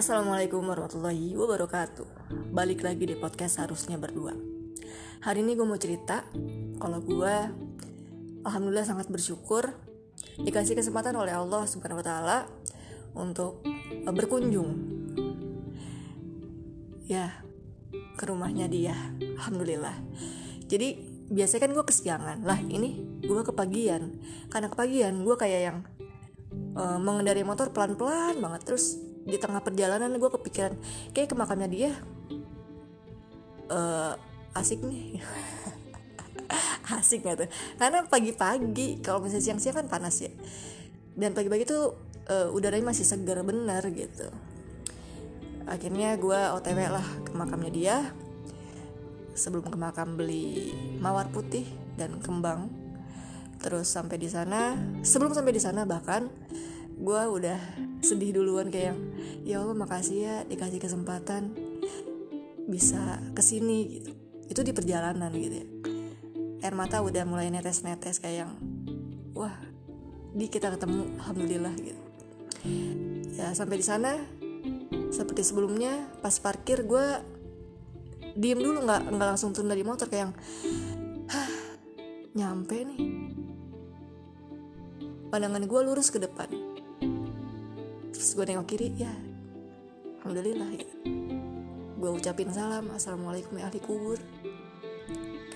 [0.00, 2.32] Assalamualaikum warahmatullahi wabarakatuh.
[2.56, 4.32] Balik lagi di podcast Harusnya Berdua.
[5.20, 6.24] Hari ini gue mau cerita
[6.80, 7.36] Kalau gue
[8.40, 9.76] Alhamdulillah sangat bersyukur
[10.40, 12.38] Dikasih kesempatan oleh Allah subhanahu wa ta'ala
[13.12, 14.72] Untuk uh, berkunjung
[17.04, 17.44] Ya
[18.16, 18.96] Ke rumahnya dia.
[19.36, 20.00] Alhamdulillah.
[20.64, 20.96] Jadi
[21.28, 22.48] biasanya kan gue kesiangan.
[22.48, 24.16] Lah ini gue kepagian.
[24.48, 25.78] Karena kepagian gue kayak yang
[26.72, 28.64] uh, Mengendari motor pelan-pelan banget.
[28.64, 30.74] Terus di tengah perjalanan gue kepikiran
[31.12, 31.92] kayak ke makamnya dia.
[33.70, 34.14] Uh,
[34.56, 35.20] asik nih.
[36.90, 40.32] Asik gak tuh karena pagi-pagi kalau misalnya siang-siang kan panas ya.
[41.14, 41.94] Dan pagi-pagi tuh
[42.26, 44.26] uh, udaranya masih segar bener gitu.
[45.70, 47.96] Akhirnya gue otw lah ke makamnya dia.
[49.38, 51.62] Sebelum ke makam beli mawar putih
[51.94, 52.66] dan kembang.
[53.62, 54.74] Terus sampai di sana
[55.06, 56.26] sebelum sampai di sana bahkan
[57.00, 57.56] gue udah
[58.04, 58.92] sedih duluan kayak
[59.48, 61.56] ya Allah makasih ya dikasih kesempatan
[62.68, 64.10] bisa ke sini gitu.
[64.50, 65.66] Itu di perjalanan gitu ya.
[66.60, 68.52] Air mata udah mulai netes-netes kayak yang
[69.32, 69.54] wah
[70.36, 72.02] di kita ketemu alhamdulillah gitu.
[73.34, 74.20] Ya sampai di sana
[75.10, 77.06] seperti sebelumnya pas parkir gue
[78.36, 80.32] diem dulu nggak nggak langsung turun dari motor kayak yang
[82.36, 83.00] nyampe nih.
[85.30, 86.69] Pandangan gue lurus ke depan
[88.20, 89.08] terus gue nengok kiri ya
[90.20, 90.84] alhamdulillah ya.
[91.96, 94.20] Gue ucapin salam assalamualaikum ya ahli kubur.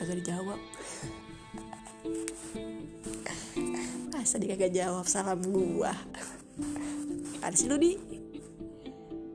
[0.01, 0.57] Kagak dijawab.
[4.17, 5.93] Masa dia kagak jawab salam gue
[7.45, 8.01] ada sih lu di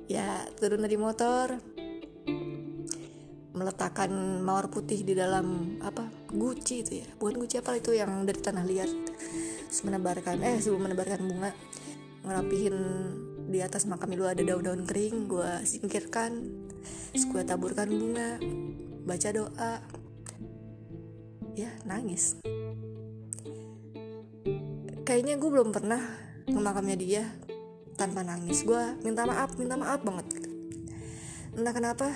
[0.09, 1.53] ya turun dari motor
[3.53, 4.09] meletakkan
[4.41, 7.07] mawar putih di dalam apa guci itu ya.
[7.21, 8.89] Bukan guci apa itu yang dari tanah liat.
[9.85, 11.53] Menebarkan eh sebelum menebarkan bunga
[12.29, 12.77] ngerapihin
[13.49, 16.45] di atas makam itu ada daun-daun kering gue singkirkan
[17.17, 18.37] gue taburkan bunga
[19.05, 19.73] baca doa.
[21.57, 22.37] Ya nangis.
[25.03, 25.99] Kayaknya gue belum pernah
[26.45, 27.23] ke makamnya dia
[27.97, 28.61] tanpa nangis.
[28.61, 30.49] Gue minta maaf minta maaf banget gitu.
[31.57, 32.07] Entah kenapa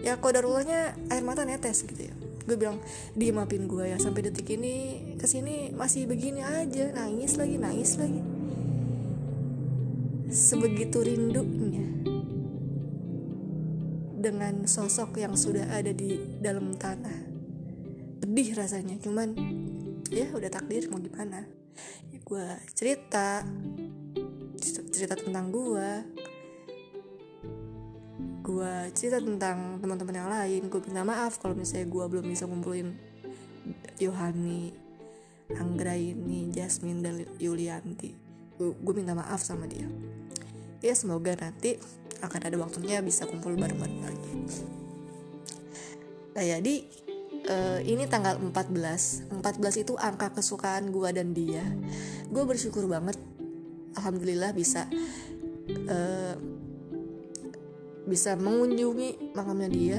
[0.00, 2.14] ya kodarullahnya air mata netes gitu ya.
[2.48, 2.80] Gue bilang
[3.12, 8.00] dia maafin gue ya sampai detik ini ke sini masih begini aja nangis lagi nangis
[8.00, 8.35] lagi
[10.36, 11.88] sebegitu rindunya
[14.20, 17.24] dengan sosok yang sudah ada di dalam tanah.
[18.20, 19.32] Pedih rasanya cuman
[20.12, 21.48] ya udah takdir mau gimana?
[22.12, 22.46] Ya, gue
[22.76, 23.48] cerita
[24.92, 25.88] cerita tentang gue
[28.44, 32.96] gue cerita tentang teman-teman yang lain gue minta maaf kalau misalnya gue belum bisa ngumpulin
[34.00, 34.72] Yohani
[35.52, 38.25] Anggraini Jasmine dan Yulianti
[38.58, 39.86] gue minta maaf sama dia.
[40.80, 41.76] Ya semoga nanti
[42.20, 44.32] akan ada waktunya bisa kumpul bareng-bareng lagi.
[46.36, 46.74] Nah jadi
[47.48, 51.64] uh, ini tanggal 14 14 itu angka kesukaan gue dan dia.
[52.28, 53.16] Gue bersyukur banget
[53.96, 54.88] alhamdulillah bisa
[55.88, 56.34] uh,
[58.06, 59.98] bisa mengunjungi makamnya dia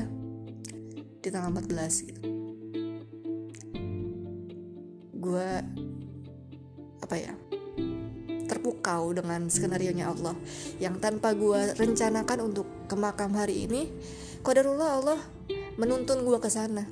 [1.19, 2.36] di tanggal 14 gitu
[8.87, 10.31] terpukau dengan skenario nya Allah
[10.79, 13.91] yang tanpa gue rencanakan untuk ke makam hari ini
[14.47, 15.19] kodarullah Allah
[15.75, 16.87] menuntun gue ke sana.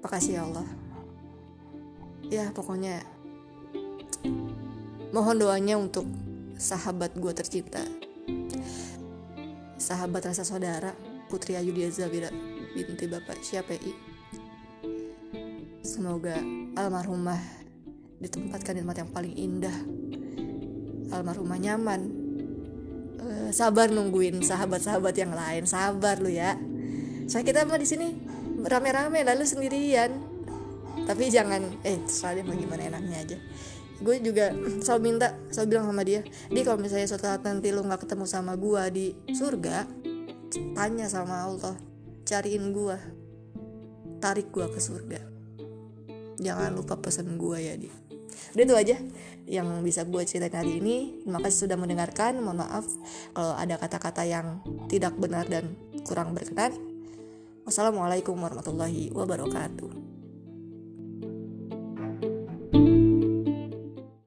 [0.00, 0.64] Makasih ya Allah.
[2.32, 3.04] Ya pokoknya
[5.12, 6.08] mohon doanya untuk
[6.56, 7.84] sahabat gue tercinta
[9.76, 10.96] sahabat rasa saudara
[11.28, 12.30] Putri Ayu Zabira
[12.72, 13.90] binti Bapak Syafi'i
[15.82, 16.38] semoga
[16.78, 17.59] almarhumah
[18.20, 19.76] ditempatkan di tempat yang paling indah.
[21.10, 22.00] Almarhumah nyaman.
[23.20, 25.64] Uh, sabar nungguin sahabat-sahabat yang lain.
[25.64, 26.54] Sabar lu ya.
[27.26, 28.12] Saya kita mah di sini
[28.62, 30.12] rame-rame lalu sendirian.
[31.08, 31.98] Tapi jangan eh
[32.44, 33.36] mau gimana enaknya aja.
[34.00, 34.52] Gue juga
[34.84, 36.20] selalu minta selalu bilang sama dia
[36.52, 39.88] di kalau misalnya suatu saat nanti lu nggak ketemu sama gue di surga
[40.74, 41.78] tanya sama Allah
[42.26, 42.96] cariin gue
[44.20, 45.20] tarik gue ke surga.
[46.40, 47.88] Jangan lupa pesan gue ya di
[48.56, 48.96] udah itu aja
[49.50, 51.22] yang bisa gue ceritain hari ini.
[51.22, 52.38] Terima kasih sudah mendengarkan.
[52.38, 52.86] Mohon maaf
[53.34, 55.74] kalau ada kata-kata yang tidak benar dan
[56.06, 56.74] kurang berkenan.
[57.66, 60.09] Wassalamualaikum warahmatullahi wabarakatuh